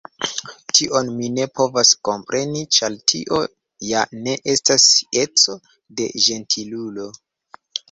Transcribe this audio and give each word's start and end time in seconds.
Tion 0.77 1.09
mi 1.17 1.27
ne 1.33 1.43
povas 1.59 1.91
kompreni, 2.09 2.63
ĉar 2.79 2.95
tio 3.13 3.43
ja 3.91 4.07
ne 4.29 4.35
estas 4.55 4.89
eco 5.27 5.59
de 6.01 6.11
ĝentilulo. 6.27 7.09